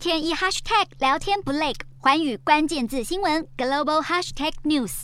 [0.00, 5.02] 天一 hashtag 聊天不累，环宇关键字新闻 global hashtag news。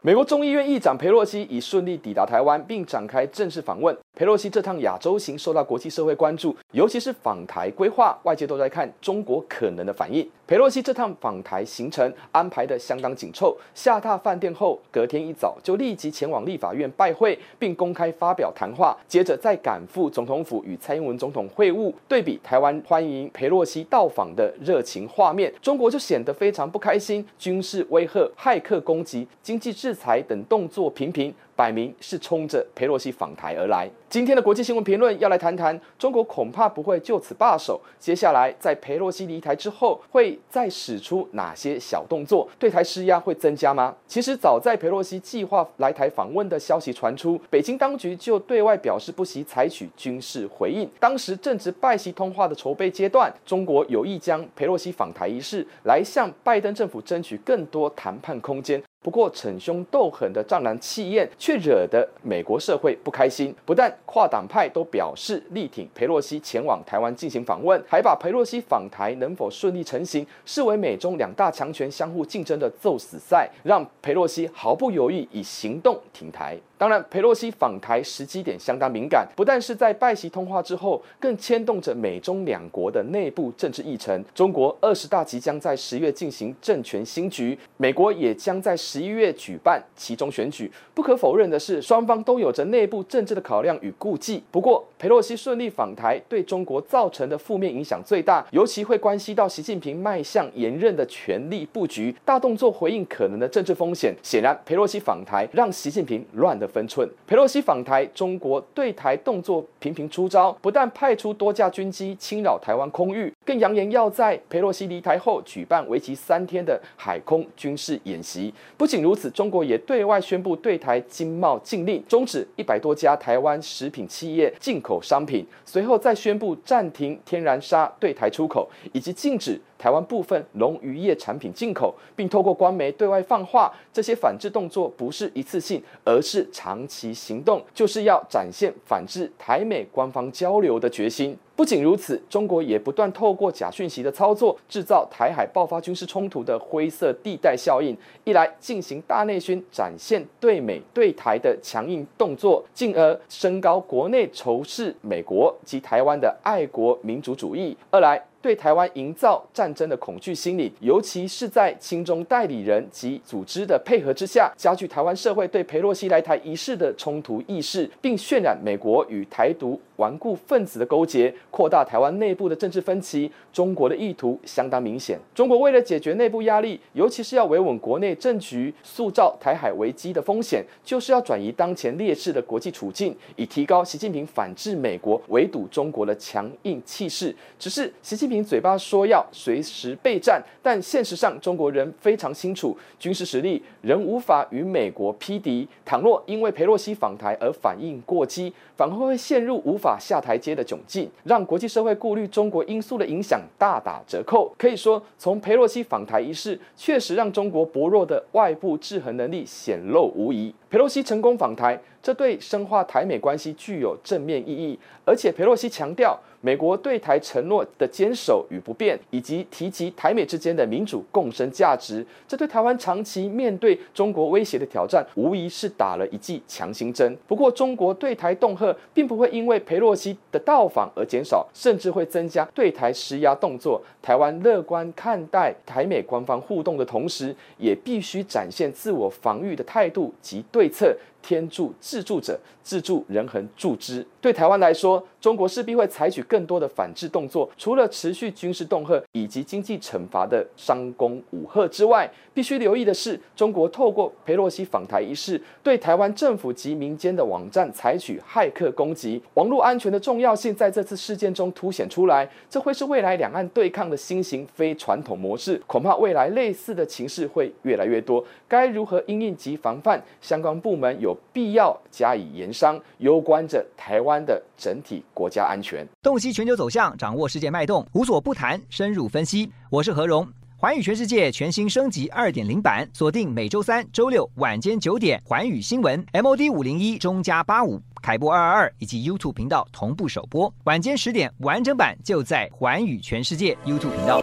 [0.00, 3.96] 美国众议院议长佩洛西已顺利抵达台湾，并展开正式访问。
[4.14, 10.28] 裴洛西这趟亚洲行受到国际社会关注，尤其是访台规划，外界都在看中国可能的反应。
[10.46, 21.90] 裴洛西这趟访台行程安排得相当紧凑，下榻饭店后，隔天一早就立即前往立法院拜会，并公开发表谈话，接着再赶赴总统府与蔡英文总统会晤。
[22.06, 31.34] 对比台湾欢迎裴洛西到访的热情画面，中国就显得非常不开心，军事威吓、骇客攻击、经济制裁等动作频频。
[31.54, 33.90] 摆明是冲着裴洛西访台而来。
[34.08, 37.80] 今天的国际新闻评论要来谈谈，中国恐怕不会就此罢手。
[37.98, 42.46] 接下来在裴洛西离台之后，会再使出哪些小动作？
[42.58, 43.94] 对台施压会增加吗？
[44.06, 50.86] 其实早在裴洛西计划来台访问的消息传出，北京当局就对外表示不惜采取军事回应。
[51.00, 58.82] 当时正值拜习通话的筹备阶段，中国有意将裴洛西访台一事来向拜登政府争取更多谈判空间。
[59.02, 63.52] 不过，逞凶斗狠的战狼气焰却惹得美国社会不开心。
[63.66, 76.56] 不但跨党派都表示力挺佩洛西前往台湾进行访问，还把佩洛西访台能否顺利成行视为美中两大强权相互竞争的揍死赛，让佩洛西毫不犹豫以行动挺台。
[76.82, 84.24] 当然，佩洛西访台时机点相当敏感，不但是在拜习通话之后，更牵动着美中两国的内部政治议程。
[84.34, 90.68] 中国二十大即将在十月进行政权新局，美国也将在十一月举办其中选举。
[90.92, 94.42] 不可否认的是，双方都有着内部政治的考量与顾忌。
[94.50, 104.12] 不过，佩洛西顺利访台对中国造成的负面影响最大，尤其会关系到习近平迈向连任的权力布局，大动作回应可能的政治风险。
[104.20, 107.08] 显然，佩洛西访台让习近平乱的分寸。
[107.26, 118.52] 佩洛西访台，中国对台动作频频出招，不但派出多架军机侵扰台湾空域，更扬言要在裴洛西离台后举办为期三天的海空军事演习。
[118.76, 141.36] 不仅如此，中国也对外宣布对台经贸禁令，终止一百多家台湾食品企业进口商品，随后再宣布暂停天然砂对台出口，以及禁止台湾部分龙渔业产品进口，并透过官媒对外放话，这些反制动作不是一次性，而是长期行动，就是要展现反制台美官方交流的决心。
[141.62, 173.30] 不仅如此，中国也不断透过假讯息的操作，制造台海爆发军事冲突的灰色地带效应，一来进行大内宣，展现对美对台的强硬动作，进而升高国内仇视美国及台湾的爱国民主主义；二来，对台湾营造战争的恐惧心理，尤其是在亲中代理人及组织的配合之下，加剧台湾社会对佩洛西来台一事的冲突意识，并渲染美国与台独顽固分子的勾结，扩大台湾内部的政治分歧。
[173.52, 175.18] 中国的意图相当明显。
[175.34, 187.36] 中国为了解决内部压力，尤其是要维稳国内政局，塑造台海危机的风险，就是要转移当前劣势的国际处境，以提高习近平反制美国、围堵中国的强硬气势。
[187.58, 188.31] 只是习近平。
[188.40, 195.66] 嘴巴说要随时备战，但现实上中国人非常清楚，军事实力仍无法与美国匹敌。
[195.84, 204.54] 倘若因为佩洛西访台而反应过激，反而会陷入无法下台阶的窘境，让国际社会顾虑中国因素的影响大打折扣。
[204.56, 210.54] 可以说，从佩洛西访台一事，确实让中国薄弱的外部制衡能力显露无遗。
[210.70, 214.78] 佩洛西成功访台，这对深化台美关系具有正面意义。
[215.04, 227.16] 而且佩洛西强调，美国对台承诺的坚守与不变，以及提及台美之间的民主共生价值，这对台湾长期面对中国威胁的挑战，无疑是打了一剂强心针。
[227.28, 233.80] 不过，中国对台恫吓并不会因为裴洛西的到访而减少，甚至会增加对台施压动作。
[234.02, 240.92] 台湾乐观看待台美官方互动的同时，也必须展现自我防御的态度及对策。
[241.22, 244.04] 天助自助者，自助人恒助之。
[244.20, 247.48] 对台湾来说，中国势必会采取更多的反制动作。
[247.56, 259.22] 除了持续军事恫吓以及经济惩罚的商工武吓之外，必须留意的是，中国透过佩洛西访台一事，对台湾政府及民间的网站采取骇客攻击。
[259.34, 262.28] 网络安全的重要性在这次事件中凸显出来。
[262.50, 265.60] 这会是未来两岸对抗的新型非传统模式。
[265.66, 268.24] 恐怕未来类似的情势会越来越多。
[268.48, 270.02] 该如何应应及防范？
[270.20, 271.11] 相关部门有。
[271.12, 275.86] 有必要加以严商，攸关着台湾的整体国家安全。
[276.02, 279.50] 洞悉全球走向，掌握世界脉动，无所不谈，深入分析。
[279.70, 280.26] 我是何荣，
[280.56, 287.78] 寰宇全世界全新升级二点零版，锁定每周三、周六晚间九点，寰宇新闻 MOD 五零一中加八五。
[288.02, 290.52] 凯播二二二以及 YouTube 频道同步首播。
[290.64, 294.22] 晚间十点完整版就在寰宇全世界 YouTube 频道。